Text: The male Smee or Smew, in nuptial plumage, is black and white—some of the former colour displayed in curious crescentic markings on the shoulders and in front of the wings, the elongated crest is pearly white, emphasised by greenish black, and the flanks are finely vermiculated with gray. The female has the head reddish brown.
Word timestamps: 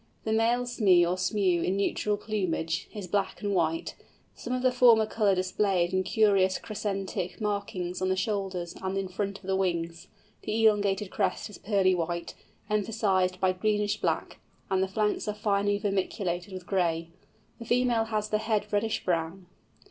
The 0.23 0.33
male 0.33 0.65
Smee 0.65 1.05
or 1.05 1.15
Smew, 1.15 1.63
in 1.63 1.77
nuptial 1.77 2.17
plumage, 2.17 2.89
is 2.91 3.05
black 3.05 3.43
and 3.43 3.53
white—some 3.53 4.51
of 4.51 4.63
the 4.63 4.71
former 4.71 5.05
colour 5.05 5.35
displayed 5.35 5.93
in 5.93 6.01
curious 6.01 6.57
crescentic 6.57 7.39
markings 7.39 8.01
on 8.01 8.09
the 8.09 8.15
shoulders 8.15 8.75
and 8.81 8.97
in 8.97 9.07
front 9.07 9.37
of 9.37 9.45
the 9.45 9.55
wings, 9.55 10.07
the 10.41 10.65
elongated 10.65 11.11
crest 11.11 11.51
is 11.51 11.59
pearly 11.59 11.93
white, 11.93 12.33
emphasised 12.67 13.39
by 13.39 13.53
greenish 13.53 13.97
black, 13.97 14.39
and 14.71 14.81
the 14.81 14.87
flanks 14.87 15.27
are 15.27 15.35
finely 15.35 15.77
vermiculated 15.79 16.51
with 16.51 16.65
gray. 16.65 17.09
The 17.59 17.65
female 17.65 18.05
has 18.05 18.27
the 18.29 18.39
head 18.39 18.73
reddish 18.73 19.05
brown. 19.05 19.45